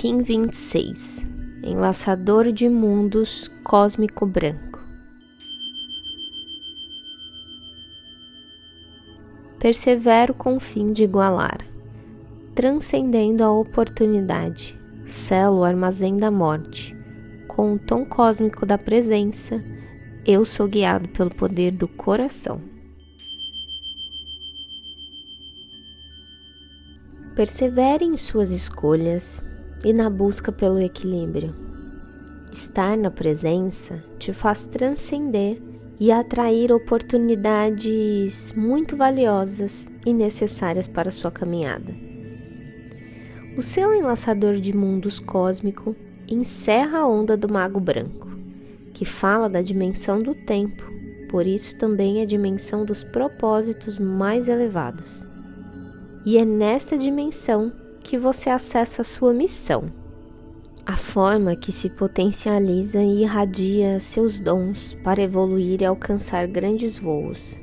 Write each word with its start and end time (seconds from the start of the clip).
Kim 0.00 0.22
26 0.22 1.26
Enlaçador 1.60 2.52
de 2.52 2.68
Mundos 2.68 3.50
Cósmico 3.64 4.24
Branco 4.24 4.80
Persevero 9.58 10.34
com 10.34 10.54
o 10.54 10.60
fim 10.60 10.92
de 10.92 11.02
igualar, 11.02 11.58
transcendendo 12.54 13.42
a 13.42 13.50
oportunidade, 13.50 14.78
selo 15.04 15.58
o 15.58 15.64
armazém 15.64 16.16
da 16.16 16.30
morte, 16.30 16.96
com 17.48 17.72
o 17.72 17.78
tom 17.80 18.04
cósmico 18.04 18.64
da 18.64 18.78
presença, 18.78 19.60
eu 20.24 20.44
sou 20.44 20.68
guiado 20.68 21.08
pelo 21.08 21.34
poder 21.34 21.72
do 21.72 21.88
coração. 21.88 22.60
Persevere 27.34 28.04
em 28.04 28.16
suas 28.16 28.52
escolhas 28.52 29.42
e 29.84 29.92
na 29.92 30.10
busca 30.10 30.50
pelo 30.50 30.80
equilíbrio. 30.80 31.54
Estar 32.50 32.96
na 32.96 33.10
presença 33.10 34.02
te 34.18 34.32
faz 34.32 34.64
transcender 34.64 35.60
e 36.00 36.12
atrair 36.12 36.72
oportunidades 36.72 38.52
muito 38.56 38.96
valiosas 38.96 39.90
e 40.06 40.12
necessárias 40.12 40.86
para 40.86 41.10
sua 41.10 41.30
caminhada. 41.30 41.94
O 43.56 43.62
selo 43.62 43.94
enlaçador 43.94 44.54
de 44.54 44.74
mundos 44.74 45.18
cósmico 45.18 45.96
encerra 46.28 47.00
a 47.00 47.08
onda 47.08 47.36
do 47.36 47.52
Mago 47.52 47.80
Branco, 47.80 48.28
que 48.94 49.04
fala 49.04 49.48
da 49.48 49.60
dimensão 49.60 50.18
do 50.20 50.34
tempo, 50.34 50.84
por 51.28 51.46
isso 51.46 51.76
também 51.76 52.22
a 52.22 52.24
dimensão 52.24 52.84
dos 52.84 53.02
propósitos 53.02 53.98
mais 53.98 54.46
elevados. 54.46 55.26
E 56.24 56.38
é 56.38 56.44
nesta 56.44 56.96
dimensão 56.96 57.72
que 58.08 58.16
você 58.16 58.48
acessa 58.48 59.02
a 59.02 59.04
sua 59.04 59.34
missão, 59.34 59.92
a 60.86 60.96
forma 60.96 61.54
que 61.54 61.70
se 61.70 61.90
potencializa 61.90 63.02
e 63.02 63.20
irradia 63.20 64.00
seus 64.00 64.40
dons 64.40 64.96
para 65.04 65.20
evoluir 65.20 65.82
e 65.82 65.84
alcançar 65.84 66.46
grandes 66.46 66.96
voos, 66.96 67.60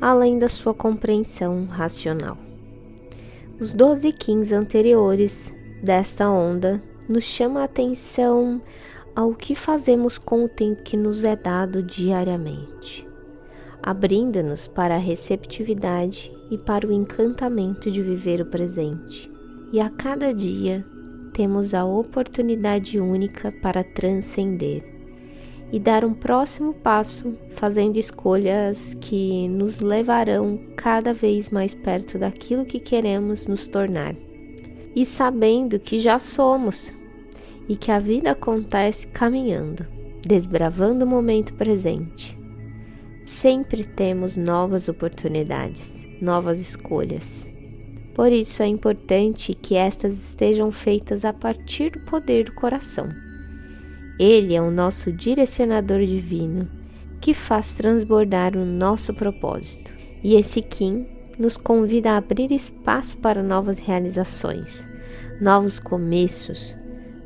além 0.00 0.38
da 0.38 0.48
sua 0.48 0.72
compreensão 0.72 1.66
racional. 1.66 2.38
Os 3.60 3.74
12 3.74 4.12
kings 4.12 4.54
anteriores 4.54 5.52
desta 5.82 6.30
onda 6.30 6.82
nos 7.06 7.24
chamam 7.24 7.60
a 7.60 7.66
atenção 7.66 8.62
ao 9.14 9.34
que 9.34 9.54
fazemos 9.54 10.16
com 10.16 10.44
o 10.44 10.48
tempo 10.48 10.82
que 10.82 10.96
nos 10.96 11.22
é 11.22 11.36
dado 11.36 11.82
diariamente, 11.82 13.06
abrindo-nos 13.82 14.66
para 14.66 14.94
a 14.94 14.98
receptividade 14.98 16.34
e 16.50 16.56
para 16.56 16.86
o 16.86 16.92
encantamento 16.92 17.90
de 17.90 18.00
viver 18.00 18.40
o 18.40 18.46
presente 18.46 19.33
e 19.74 19.80
a 19.80 19.90
cada 19.90 20.32
dia 20.32 20.86
temos 21.32 21.74
a 21.74 21.84
oportunidade 21.84 23.00
única 23.00 23.50
para 23.50 23.82
transcender 23.82 24.84
e 25.72 25.80
dar 25.80 26.04
um 26.04 26.14
próximo 26.14 26.72
passo, 26.74 27.34
fazendo 27.56 27.96
escolhas 27.96 28.94
que 29.00 29.48
nos 29.48 29.80
levarão 29.80 30.60
cada 30.76 31.12
vez 31.12 31.50
mais 31.50 31.74
perto 31.74 32.20
daquilo 32.20 32.64
que 32.64 32.78
queremos 32.78 33.48
nos 33.48 33.66
tornar. 33.66 34.14
E 34.94 35.04
sabendo 35.04 35.80
que 35.80 35.98
já 35.98 36.20
somos 36.20 36.94
e 37.68 37.74
que 37.74 37.90
a 37.90 37.98
vida 37.98 38.30
acontece 38.30 39.08
caminhando, 39.08 39.84
desbravando 40.24 41.04
o 41.04 41.08
momento 41.08 41.52
presente. 41.54 42.38
Sempre 43.26 43.82
temos 43.82 44.36
novas 44.36 44.88
oportunidades, 44.88 46.06
novas 46.20 46.60
escolhas 46.60 47.52
por 48.14 48.30
isso 48.30 48.62
é 48.62 48.66
importante 48.66 49.54
que 49.54 49.74
estas 49.74 50.14
estejam 50.14 50.70
feitas 50.70 51.24
a 51.24 51.32
partir 51.32 51.90
do 51.90 52.00
poder 52.00 52.44
do 52.44 52.54
coração. 52.54 53.08
Ele 54.18 54.54
é 54.54 54.62
o 54.62 54.70
nosso 54.70 55.10
direcionador 55.10 56.00
divino 56.04 56.68
que 57.20 57.34
faz 57.34 57.72
transbordar 57.72 58.56
o 58.56 58.64
nosso 58.64 59.12
propósito. 59.12 59.92
E 60.22 60.36
esse 60.36 60.62
Kim 60.62 61.06
nos 61.36 61.56
convida 61.56 62.12
a 62.12 62.18
abrir 62.18 62.52
espaço 62.52 63.18
para 63.18 63.42
novas 63.42 63.78
realizações, 63.78 64.88
novos 65.40 65.80
começos. 65.80 66.76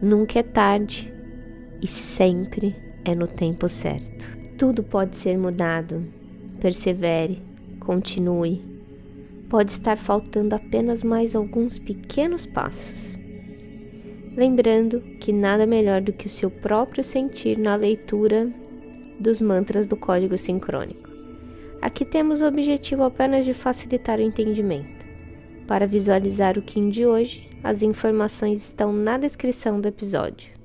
Nunca 0.00 0.38
é 0.38 0.42
tarde 0.44 1.12
e 1.82 1.86
sempre 1.88 2.76
é 3.04 3.12
no 3.12 3.26
tempo 3.26 3.68
certo. 3.68 4.24
Tudo 4.56 4.84
pode 4.84 5.16
ser 5.16 5.36
mudado. 5.36 6.06
Persevere, 6.60 7.42
continue 7.80 8.75
pode 9.48 9.72
estar 9.72 9.96
faltando 9.96 10.54
apenas 10.54 11.02
mais 11.02 11.34
alguns 11.34 11.78
pequenos 11.78 12.46
passos. 12.46 13.16
Lembrando 14.36 15.00
que 15.20 15.32
nada 15.32 15.66
melhor 15.66 16.02
do 16.02 16.12
que 16.12 16.26
o 16.26 16.30
seu 16.30 16.50
próprio 16.50 17.02
sentir 17.02 17.58
na 17.58 17.74
leitura 17.74 18.52
dos 19.18 19.40
mantras 19.40 19.86
do 19.86 19.96
código 19.96 20.36
sincrônico. 20.36 21.10
Aqui 21.80 22.04
temos 22.04 22.42
o 22.42 22.46
objetivo 22.46 23.02
apenas 23.02 23.44
de 23.44 23.54
facilitar 23.54 24.18
o 24.18 24.22
entendimento. 24.22 25.06
Para 25.66 25.86
visualizar 25.86 26.58
o 26.58 26.62
Kim 26.62 26.90
de 26.90 27.06
hoje, 27.06 27.48
as 27.62 27.82
informações 27.82 28.62
estão 28.62 28.92
na 28.92 29.18
descrição 29.18 29.80
do 29.80 29.88
episódio. 29.88 30.55